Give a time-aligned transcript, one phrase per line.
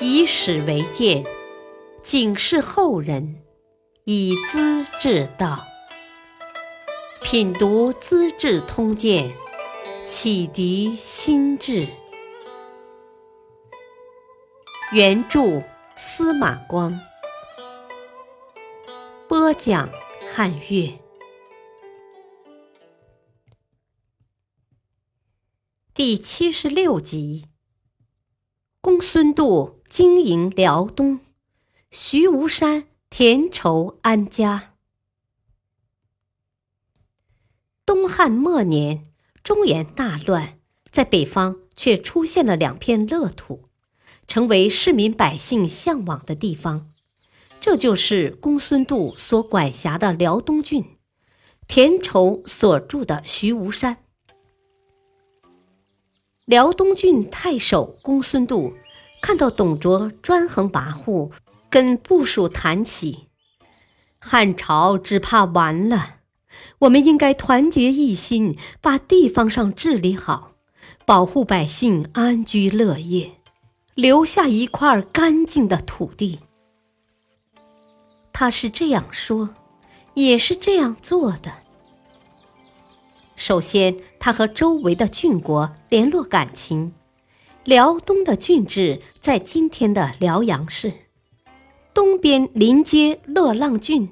[0.00, 1.24] 以史为鉴，
[2.02, 3.42] 警示后人，
[4.04, 5.64] 以资治道。
[7.22, 9.28] 品读《资治通鉴》，
[10.04, 11.88] 启迪心智。
[14.92, 15.60] 原著
[15.96, 17.00] 司马光，
[19.26, 19.88] 播讲
[20.32, 20.96] 汉乐。
[25.92, 27.46] 第七十六集：
[28.86, 31.18] 公孙度经营辽东，
[31.90, 34.74] 徐无山田畴安家。
[37.84, 39.02] 东汉末年，
[39.42, 40.60] 中原大乱，
[40.92, 43.64] 在北方却出现了两片乐土，
[44.28, 46.92] 成为市民百姓向往的地方。
[47.58, 50.96] 这就是公孙度所管辖的辽东郡，
[51.66, 53.96] 田畴所住的徐无山。
[56.44, 58.72] 辽东郡太守公孙度
[59.26, 61.32] 看到董卓专横跋扈，
[61.68, 63.26] 跟部属谈起，
[64.20, 66.18] 汉朝只怕完了。
[66.78, 70.52] 我们应该团结一心，把地方上治理好，
[71.04, 73.32] 保护百姓安居乐业，
[73.96, 76.38] 留下一块干净的土地。
[78.32, 79.56] 他是这样说，
[80.14, 81.52] 也是这样做的。
[83.34, 86.94] 首先，他和周围的郡国联络感情。
[87.66, 90.92] 辽东的郡治在今天的辽阳市，
[91.92, 94.10] 东边临接乐浪郡，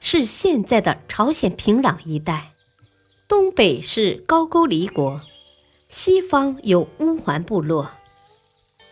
[0.00, 2.50] 是现在的朝鲜平壤一带；
[3.28, 5.20] 东北是高句丽国，
[5.88, 7.88] 西方有乌桓部落。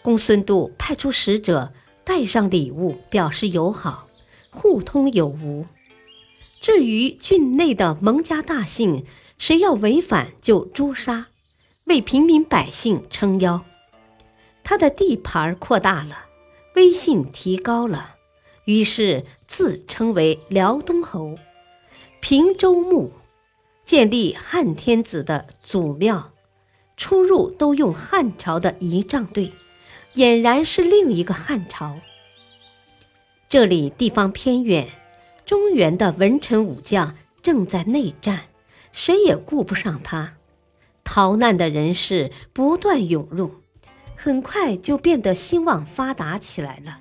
[0.02, 1.72] 公孙度派出使者，
[2.04, 4.06] 带上礼物表示友好，
[4.50, 5.66] 互通有无。
[6.60, 9.04] 至于郡内的蒙家大姓，
[9.36, 11.27] 谁要违反就诛杀，
[11.86, 13.64] 为平民百姓撑腰。
[14.69, 16.27] 他的地盘扩大了，
[16.75, 18.17] 威信提高了，
[18.64, 21.39] 于是自称为辽东侯，
[22.18, 23.13] 平州牧，
[23.85, 26.33] 建立汉天子的祖庙，
[26.96, 29.52] 出入都用汉朝的仪仗队，
[30.17, 32.01] 俨然是另一个汉朝。
[33.48, 34.89] 这里地方偏远，
[35.45, 38.46] 中原的文臣武将正在内战。
[38.90, 40.33] 谁也顾不上他，
[41.05, 43.55] 逃难的人士不断涌入，
[44.16, 47.00] 很快就变得兴旺发达起来了。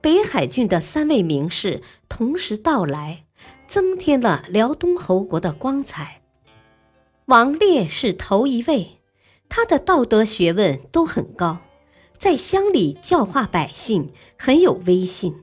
[0.00, 3.24] 北海郡的三位名士同时到来，
[3.66, 6.20] 增添了辽东侯国的光彩。
[7.26, 9.00] 王烈是头一位，
[9.48, 11.58] 他的道德学问都很高，
[12.18, 15.42] 在乡里教化百姓很有威信。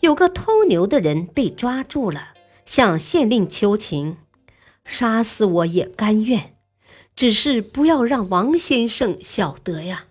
[0.00, 2.34] 有个偷牛的人被抓住了，
[2.66, 4.18] 向县令求情。
[4.84, 6.53] 杀死我也甘愿，
[7.16, 10.06] 只是不要让王先生晓得呀。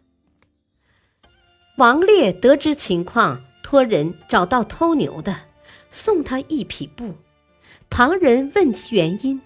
[1.77, 5.35] 王烈得知情况，托人找到偷牛的，
[5.89, 7.15] 送他一匹布。
[7.89, 9.41] 旁人问其原因，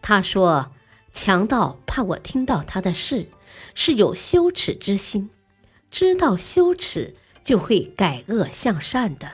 [0.00, 0.72] 他说
[1.12, 3.28] ：“强盗怕我听到他的事，
[3.74, 5.30] 是有羞耻之心，
[5.90, 9.32] 知道羞耻就会改恶向善的。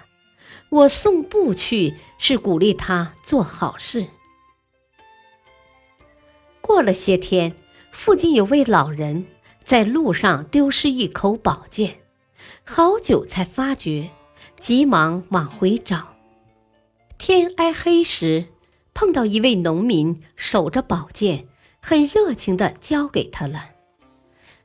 [0.71, 4.09] 我送布去，是鼓励他做好事。”
[6.61, 7.55] 过了些天，
[7.99, 9.27] 附近有位老人
[9.65, 11.99] 在路上丢失一口宝剑，
[12.63, 14.11] 好久才发觉，
[14.61, 16.15] 急忙往回找。
[17.19, 18.47] 天挨黑时，
[18.95, 21.49] 碰到一位农民守着宝剑，
[21.83, 23.71] 很热情地交给他了。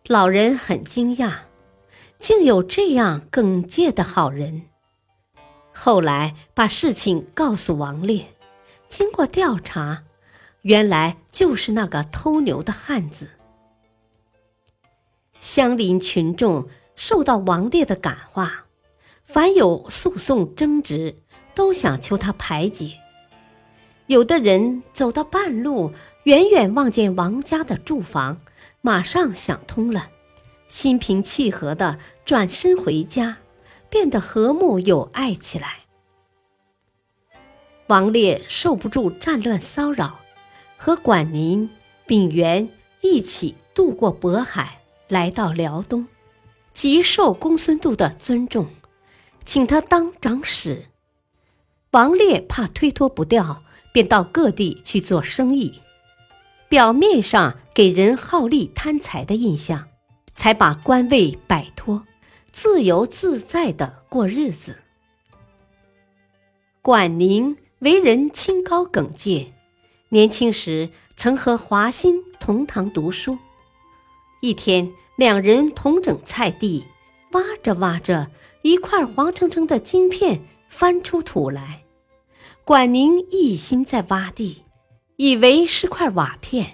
[0.06, 1.32] 老人很惊讶，
[2.20, 4.66] 竟有这样耿介的好人。
[5.74, 8.28] 后来把事情告诉王烈，
[8.88, 10.04] 经过调查。
[10.64, 13.30] 原来就是那个偷牛的汉子。
[15.42, 18.66] 乡邻群众受到王烈的感化，
[19.26, 21.18] 凡有诉讼争执，
[21.54, 22.98] 都想求他排解。
[24.08, 25.92] 有的人走到半路，
[26.24, 28.40] 远远望见王家的住房，
[28.80, 30.12] 马上想通了，
[30.70, 33.38] 心平气和的转身回家，
[33.90, 35.80] 变得和睦友爱起来。
[37.88, 40.23] 王烈受不住战乱骚扰。
[40.86, 41.70] 和管宁、
[42.06, 42.68] 秉元
[43.00, 46.06] 一起渡过渤海，来到辽东，
[46.74, 48.68] 极受公孙度的尊重，
[49.46, 50.88] 请他当长史。
[51.92, 53.62] 王烈怕推脱不掉，
[53.94, 55.80] 便到各地去做生意，
[56.68, 59.88] 表面上给人好利贪财的印象，
[60.36, 62.06] 才把官位摆脱，
[62.52, 64.80] 自由自在的过日子。
[66.82, 69.53] 管宁为人清高耿介。
[70.14, 73.40] 年轻时曾和华歆同堂读书，
[74.42, 76.86] 一天两人同整菜地，
[77.32, 78.30] 挖着挖着，
[78.62, 81.82] 一块黄澄澄的金片翻出土来。
[82.64, 84.66] 管宁一心在挖地，
[85.16, 86.74] 以为是块瓦片。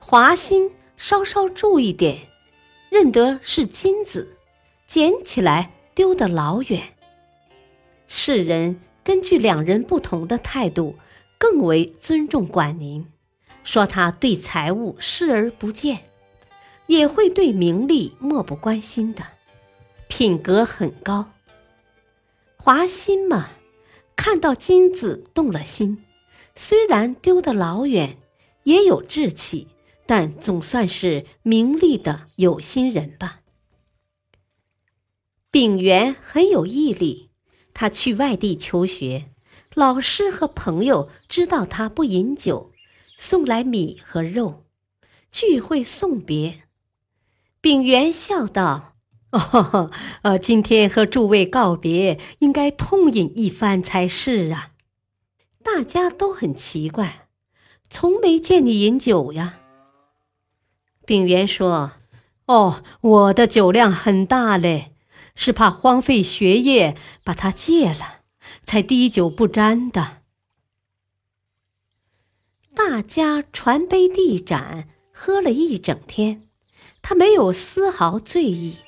[0.00, 2.18] 华歆稍稍注意点，
[2.90, 4.36] 认得是金子，
[4.88, 6.82] 捡起来丢得老远。
[8.08, 10.96] 世人根据两人不同的态度，
[11.38, 13.06] 更为尊重管宁，
[13.62, 16.08] 说他对财物视而不见，
[16.86, 19.22] 也会对名利漠不关心的，
[20.08, 21.32] 品格很高。
[22.56, 23.50] 华歆嘛，
[24.16, 26.04] 看到金子动了心，
[26.54, 28.18] 虽然丢得老远，
[28.64, 29.68] 也有志气，
[30.06, 33.42] 但总算是名利的有心人吧。
[35.50, 37.30] 丙元很有毅力。
[37.78, 39.26] 他去外地求学，
[39.76, 42.72] 老师和朋友知道他不饮酒，
[43.18, 44.64] 送来米和肉，
[45.30, 46.62] 聚会送别。
[47.60, 48.94] 丙元笑道
[49.32, 49.90] ：“哦，
[50.22, 54.70] 呃，今天和诸位告别，应该痛饮一番才是啊。”
[55.62, 57.28] 大家都很奇怪，
[57.90, 59.58] 从没见你饮酒呀。
[61.04, 61.92] 丙元说
[62.48, 64.94] ：“哦，我的酒量很大嘞。”
[65.38, 68.15] 是怕荒废学业，把他戒了，
[68.66, 70.22] 才滴酒不沾的。
[72.74, 76.48] 大家传杯递盏，喝了一整天，
[77.00, 78.78] 他没有丝毫醉意。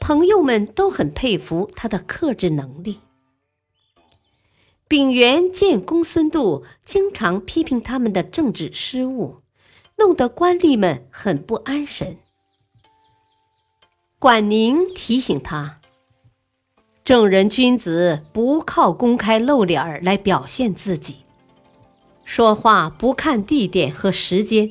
[0.00, 3.00] 朋友们都很佩服他的克制能力。
[4.88, 9.38] 丙元见公孙度经常批评他们的政治失误，
[9.96, 12.18] 弄得官吏们很不安神。
[14.18, 15.80] 管宁提醒他
[17.12, 21.16] ：“正人君子不靠公开露脸儿来表现自己，
[22.24, 24.70] 说话不看地点和时间，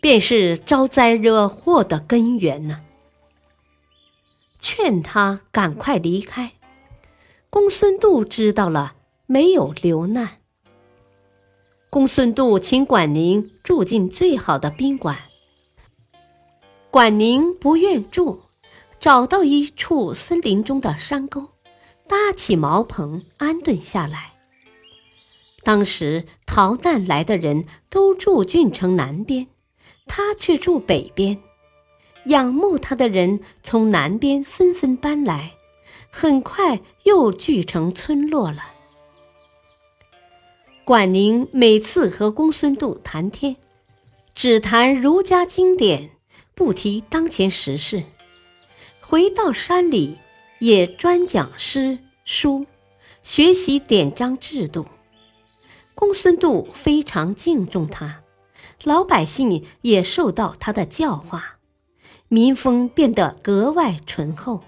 [0.00, 2.80] 便是招灾惹祸的根源呢。”
[4.58, 6.52] 劝他赶快离开。
[7.50, 8.94] 公孙度知道了，
[9.26, 10.38] 没有留难。
[11.90, 15.18] 公孙度请管宁住进最好的宾馆，
[16.90, 18.40] 管宁不愿住。
[18.98, 21.48] 找到一处森林中的山沟，
[22.12, 24.34] 搭起茅棚安顿下来。
[25.62, 29.46] 当时逃难来的人都住郡城南边，
[30.06, 31.40] 他却住北边。
[32.26, 35.54] 仰慕他的人从南边纷纷搬来，
[36.10, 38.62] 很快又聚成村落了。
[40.84, 43.56] 管宁每次和公孙度谈天，
[44.34, 46.10] 只谈儒家经典，
[46.54, 48.02] 不提当前时事。
[49.00, 50.18] 回到山里，
[50.62, 52.66] 也专讲诗书，
[53.20, 54.86] 学习典章制度。
[55.92, 58.20] 公孙度非常敬重他，
[58.84, 61.58] 老百姓也受到他的教化，
[62.28, 64.62] 民风变得格外醇厚。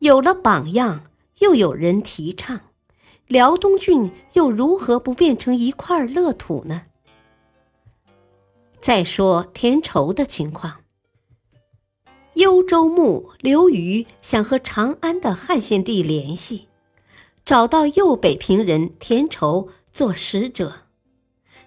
[0.00, 1.04] 有了榜样，
[1.38, 2.60] 又有人提倡，
[3.26, 6.82] 辽东郡又如何不变成一块乐土呢？
[8.82, 10.83] 再说田畴的情况。
[12.34, 16.66] 幽州牧刘虞想和长安的汉献帝联系，
[17.44, 20.80] 找到右北平人田畴做使者。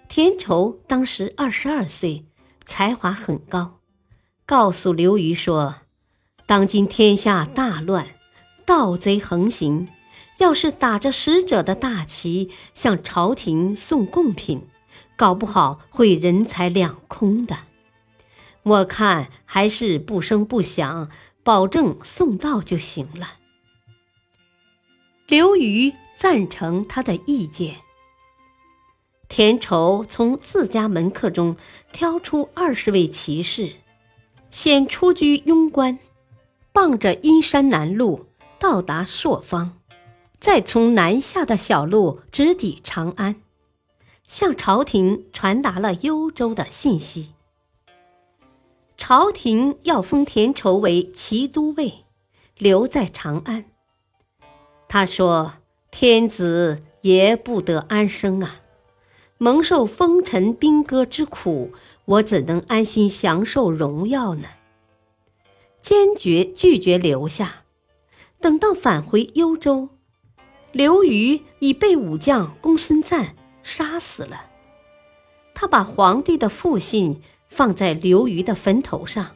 [0.08, 2.26] 田畴当时二十二岁，
[2.66, 3.78] 才华很高，
[4.44, 5.76] 告诉刘虞说
[6.44, 8.06] ：“当今天下大乱，
[8.66, 9.88] 盗贼横行，
[10.36, 14.66] 要是打着使者的大旗向朝廷送贡品，
[15.16, 17.56] 搞不好会人财两空的。”
[18.68, 21.10] 我看还是不声不响，
[21.42, 23.38] 保证送到就行了。
[25.26, 27.76] 刘瑜赞成他的意见。
[29.26, 31.56] 田畴从自家门客中
[31.92, 33.72] 挑出二十位骑士，
[34.50, 35.98] 先出居庸关，
[36.72, 38.26] 傍着阴山南路
[38.58, 39.78] 到达朔方，
[40.38, 43.36] 再从南下的小路直抵长安，
[44.26, 47.32] 向朝廷传达了幽州的信息。
[49.08, 52.04] 朝廷要封田畴为骑都尉，
[52.58, 53.64] 留在长安。
[54.86, 55.54] 他说
[55.90, 58.60] ：“天子也不得安生啊，
[59.38, 61.72] 蒙受风尘兵戈之苦，
[62.04, 64.46] 我怎能安心享受荣耀呢？”
[65.80, 67.64] 坚决拒绝留下。
[68.42, 69.88] 等到返回幽州，
[70.70, 74.50] 刘虞已被武将公孙瓒杀死了。
[75.54, 77.22] 他把皇帝的父信。
[77.48, 79.34] 放在刘瑜的坟头上，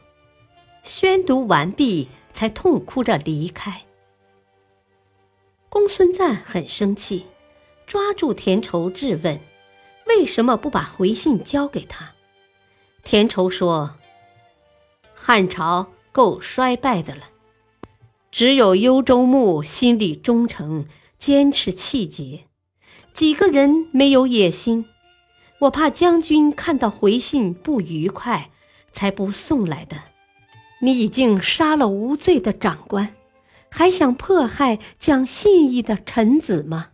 [0.83, 3.81] 宣读完毕，才痛哭着离开。
[5.69, 7.25] 公孙瓒很生气，
[7.85, 9.39] 抓住田畴质问
[10.07, 12.13] ：“为什么不把回信交给他？”
[13.03, 13.95] 田畴说
[15.13, 17.23] ：“汉朝够衰败的了。
[18.31, 20.85] 只有幽州牧心里忠诚，
[21.19, 22.45] 坚持气节，
[23.13, 24.85] 几个人没有野心。
[25.63, 28.49] 我怕将军看到回信不愉快，
[28.91, 29.95] 才不送来的。
[30.81, 33.15] 你已经杀了无罪的长官，
[33.69, 36.89] 还想迫害讲信义的臣子吗？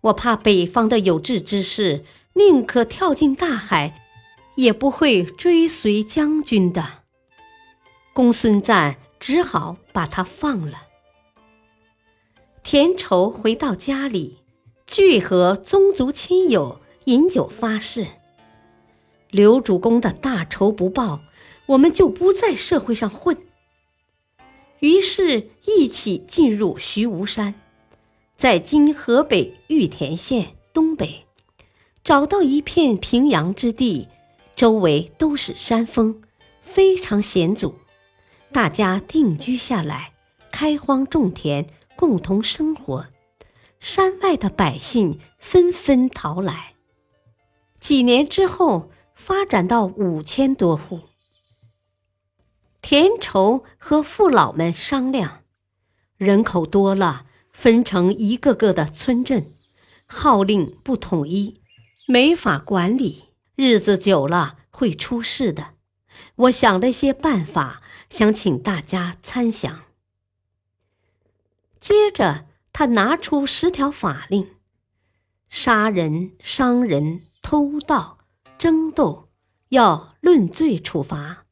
[0.00, 4.02] 我怕北方的有志之士宁可跳进大海，
[4.56, 7.04] 也不会追随将军的。
[8.12, 10.82] 公孙瓒只好把他放了。
[12.64, 14.38] 田畴回到家里，
[14.84, 16.80] 聚合宗族亲友。
[17.08, 18.06] 饮酒发誓，
[19.30, 21.22] 刘主公的大仇不报，
[21.64, 23.34] 我们就不在社会上混。
[24.80, 27.54] 于是，一起进入徐无山，
[28.36, 31.24] 在今河北玉田县东北，
[32.04, 34.06] 找到一片平阳之地，
[34.54, 36.20] 周围都是山峰，
[36.60, 37.74] 非常险阻。
[38.52, 40.12] 大家定居下来，
[40.52, 43.06] 开荒种田，共同生活。
[43.80, 46.74] 山外的百姓纷纷逃来。
[47.80, 51.02] 几年之后，发展到五千多户。
[52.80, 55.42] 田畴和父老们商量，
[56.16, 59.52] 人口多了，分成一个个的村镇，
[60.06, 61.60] 号令不统一，
[62.06, 65.74] 没法管理，日子久了会出事的。
[66.34, 69.84] 我想了些办法，想请大家参详。
[71.78, 74.48] 接着，他拿出十条法令：
[75.48, 77.22] 杀人、伤人。
[77.50, 78.18] 偷盗、
[78.58, 79.30] 争斗，
[79.70, 81.46] 要论罪处罚；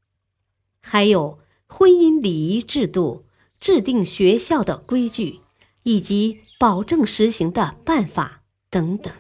[0.82, 3.24] 还有婚姻礼仪制度，
[3.58, 5.40] 制定学校的规矩，
[5.84, 9.10] 以及保证实行的办法等等。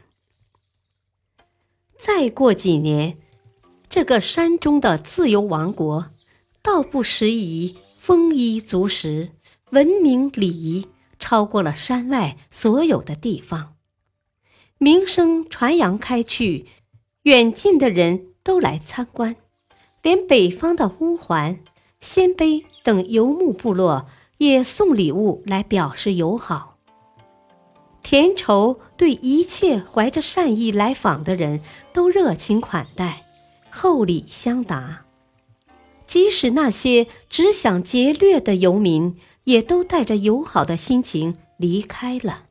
[1.98, 3.16] 再过几年，
[3.88, 6.10] 这个山中的自由王国，
[6.60, 9.30] 倒不时宜，丰衣足食，
[9.70, 10.86] 文明礼仪
[11.18, 13.75] 超过了山外所有的地方。
[14.78, 16.66] 名声传扬开去，
[17.22, 19.36] 远近的人都来参观，
[20.02, 21.60] 连北方的乌桓、
[21.98, 24.06] 鲜卑等游牧部落
[24.36, 26.76] 也送礼物来表示友好。
[28.02, 31.62] 田畴对一切怀着善意来访的人
[31.94, 33.24] 都热情款待，
[33.70, 35.06] 厚礼相答，
[36.06, 42.45] 即使那些只想劫掠的游民，也都带着友好的心情离开了。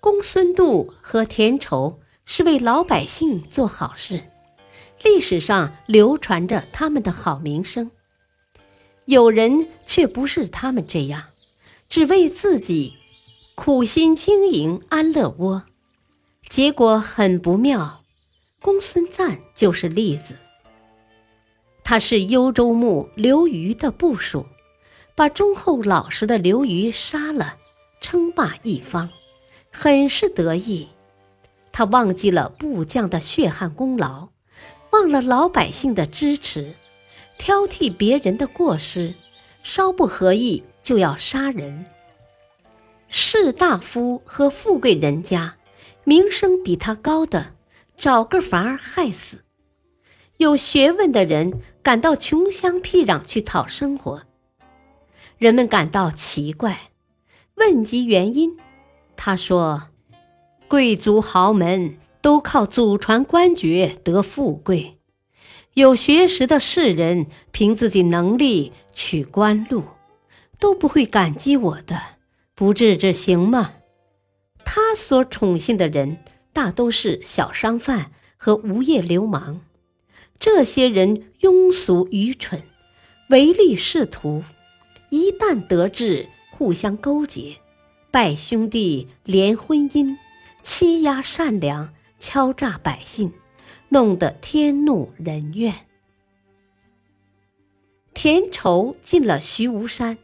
[0.00, 4.22] 公孙度和田畴是为老百姓做好事，
[5.02, 7.90] 历史上流传着他们的好名声。
[9.06, 11.24] 有人却不是他们这样，
[11.88, 12.94] 只为自己
[13.54, 15.64] 苦心经营安乐窝，
[16.48, 18.04] 结果很不妙。
[18.60, 20.36] 公孙瓒就是例子。
[21.82, 24.46] 他是幽州牧刘虞的部属，
[25.16, 27.56] 把忠厚老实的刘虞杀了，
[28.00, 29.08] 称霸一方。
[29.80, 30.88] 很是得意，
[31.70, 34.30] 他忘记了部将的血汗功劳，
[34.90, 36.74] 忘了老百姓的支持，
[37.38, 39.14] 挑剔别人的过失，
[39.62, 41.86] 稍不合意就要杀人。
[43.06, 45.54] 士大夫和富贵人家，
[46.02, 47.54] 名声比他高的，
[47.96, 49.44] 找个法儿害死；
[50.38, 54.24] 有学问的人赶到穷乡僻壤去讨生活，
[55.38, 56.90] 人们感到奇怪，
[57.54, 58.58] 问及原因。
[59.20, 59.88] 他说
[60.68, 64.98] ：“贵族豪门都靠祖传官爵得富贵，
[65.74, 69.82] 有学识的士人凭自己能力取官禄，
[70.60, 72.00] 都不会感激我的，
[72.54, 73.72] 不治治行吗？”
[74.64, 76.18] 他所宠信的人
[76.52, 79.60] 大都是小商贩和无业流氓，
[80.38, 82.62] 这些人庸俗愚蠢，
[83.30, 84.44] 唯利是图，
[85.10, 87.56] 一旦得志，互相勾结。
[88.10, 90.16] 拜兄弟，连婚姻，
[90.62, 93.34] 欺压善良，敲诈百姓，
[93.90, 95.74] 弄得天怒人怨。
[98.14, 100.16] 田畴进了徐无山，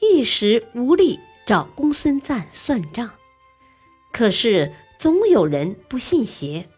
[0.00, 3.10] 一时无力找公孙瓒算账，
[4.12, 6.68] 可是总有人不信邪。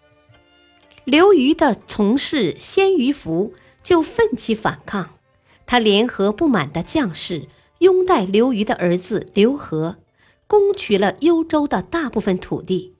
[1.04, 5.18] 刘虞的从事鲜于福就奋起反抗，
[5.66, 7.48] 他联合不满的将士，
[7.80, 9.98] 拥戴刘虞的儿子刘和。
[10.52, 12.94] 攻取了幽州的大部分土地，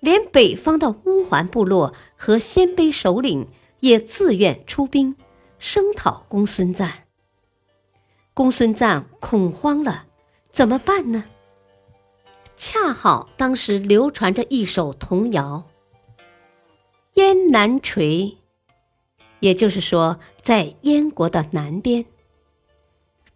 [0.00, 3.46] 连北方的乌桓部落和鲜卑首领
[3.80, 5.14] 也自愿出兵
[5.58, 7.04] 声讨公孙瓒。
[8.32, 10.06] 公孙瓒恐慌了，
[10.50, 11.26] 怎么办呢？
[12.56, 15.64] 恰好当时流传着一首童谣
[17.16, 18.38] ：“燕南垂，
[19.40, 22.06] 也就是说，在燕国的南边。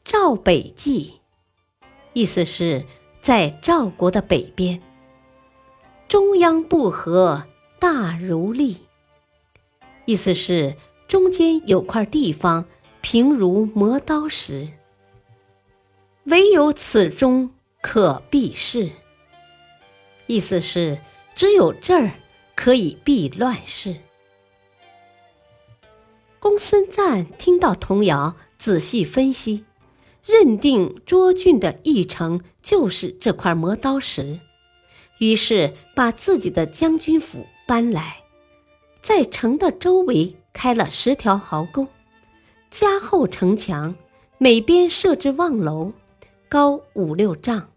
[0.02, 1.20] 赵北纪，
[2.14, 2.86] 意思是，
[3.22, 4.82] 在赵国的北边。
[6.08, 7.44] 中央不和，
[7.78, 8.76] 大如砾，
[10.04, 10.76] 意思是
[11.08, 12.66] 中间有块地方
[13.00, 14.68] 平如磨刀石。
[16.24, 17.50] 唯有此中
[17.80, 18.90] 可避事，
[20.26, 21.00] 意思是
[21.34, 22.12] 只有这儿
[22.54, 23.96] 可以避乱世。
[26.38, 29.64] 公孙瓒听到童谣，仔细分析。
[30.24, 34.38] 认定涿郡的义城就是这块磨刀石，
[35.18, 38.22] 于是把自己的将军府搬来，
[39.00, 41.88] 在城的周围开了十条壕沟，
[42.70, 43.94] 加厚城墙，
[44.38, 45.92] 每边设置望楼，
[46.48, 47.68] 高五六丈，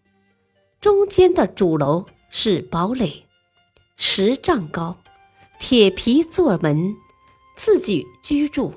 [0.79, 3.25] 中间的主楼是堡垒，
[3.97, 4.95] 十丈高，
[5.59, 6.95] 铁皮做门，
[7.55, 8.71] 自己居住，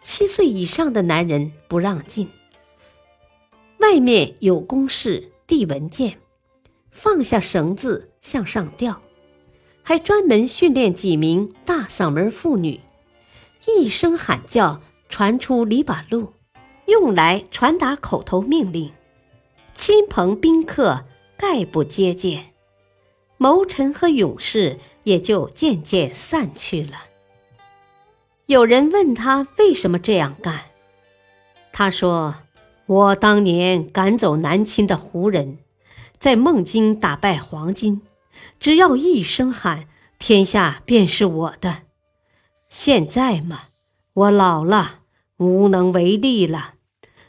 [0.00, 2.28] 七岁以上的男人不让进。
[3.84, 6.18] 外面有公事递文件，
[6.90, 9.02] 放下绳子向上吊，
[9.82, 12.80] 还专门训练几名大嗓门妇女，
[13.68, 16.32] 一声喊叫传出篱笆路，
[16.86, 18.90] 用来传达口头命令。
[19.74, 21.04] 亲朋宾客
[21.36, 22.54] 概不接见，
[23.36, 26.94] 谋臣和勇士也就渐渐散去了。
[28.46, 30.62] 有人问他为什么这样干，
[31.70, 32.36] 他说。
[32.86, 35.58] 我当年赶走南侵的胡人，
[36.18, 38.00] 在孟津打败黄巾，
[38.60, 39.88] 只要一声喊，
[40.18, 41.84] 天下便是我的。
[42.68, 43.68] 现在嘛，
[44.12, 45.00] 我老了，
[45.38, 46.74] 无能为力了，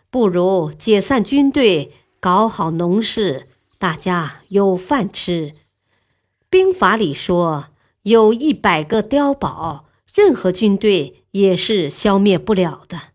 [0.09, 3.47] 不如解散军队，搞好农事，
[3.77, 5.53] 大家有饭吃。
[6.49, 7.67] 兵法里说，
[8.03, 13.14] 有一百个碉堡，任何军队也是消灭不了的。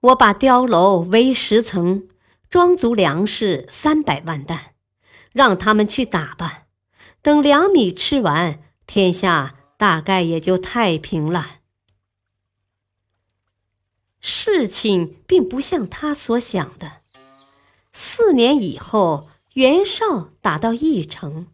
[0.00, 2.08] 我把碉楼围十层，
[2.48, 4.74] 装足粮食三百万担，
[5.32, 6.64] 让他们去打吧。
[7.20, 11.58] 等粮米吃完，天下大概也就太平了。
[14.20, 17.02] 事情并不像他所想的。
[17.92, 21.48] 四年以后，袁绍打到义城，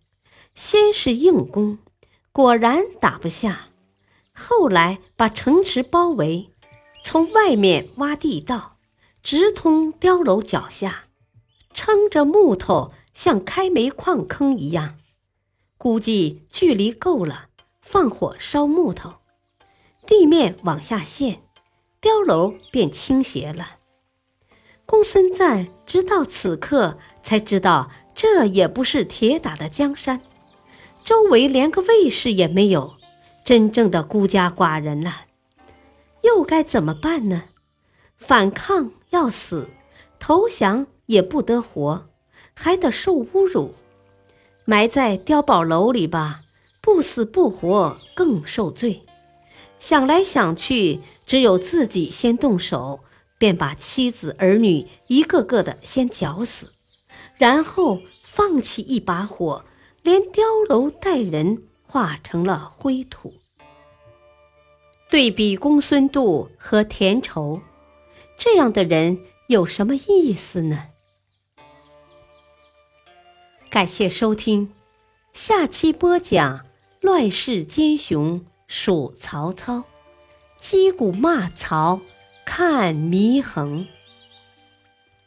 [0.54, 1.78] 先是硬攻，
[2.30, 3.70] 果然打不下，
[4.32, 6.50] 后来把城池包围。
[7.08, 8.78] 从外面挖地道，
[9.22, 11.04] 直通碉楼脚下，
[11.72, 14.98] 撑着木头，像开煤矿坑一样。
[15.78, 17.46] 估计距离够了，
[17.80, 19.18] 放火烧木头，
[20.04, 21.42] 地面往下陷，
[22.02, 23.76] 碉楼便倾斜了。
[24.84, 30.22] 公孙瓒直到此刻才知道，这也不是铁打的江山，
[31.04, 32.96] 周围连个卫士也没有，
[33.44, 35.25] 真正的孤家寡人了。
[36.22, 37.44] 又该怎么办呢？
[38.16, 39.68] 反抗要死，
[40.18, 42.08] 投降也不得活，
[42.54, 43.74] 还得受侮辱。
[44.64, 46.40] 埋在碉堡楼里吧，
[46.80, 49.02] 不死不活，更受罪。
[49.78, 53.00] 想来想去，只有自己先动手，
[53.38, 56.72] 便把妻子儿女一个个的先绞死，
[57.36, 59.64] 然后放弃一把火，
[60.02, 63.34] 连碉楼带人化成了灰土。
[65.08, 67.62] 对比公孙度和田畴，
[68.36, 70.88] 这样的人有什么意思呢？
[73.70, 74.72] 感谢收听，
[75.32, 76.66] 下期播讲
[77.00, 79.84] 乱世奸雄属曹操，
[80.56, 82.00] 击鼓骂曹
[82.44, 83.86] 看祢衡。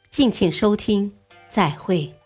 [0.09, 1.13] 敬请收听，
[1.49, 2.18] 再会。